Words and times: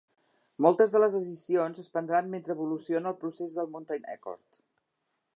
Moltes 0.65 0.93
de 0.93 1.01
les 1.01 1.17
decisions 1.17 1.81
es 1.83 1.91
prendran 1.97 2.31
mentre 2.35 2.55
evoluciona 2.59 3.11
el 3.11 3.19
procés 3.25 3.57
del 3.59 3.69
Mountain 3.75 4.09
Accord. 4.15 4.61